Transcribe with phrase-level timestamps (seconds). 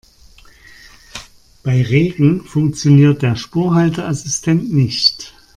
[1.61, 5.35] Bei Regen funktioniert der Spurhalteassistent nicht.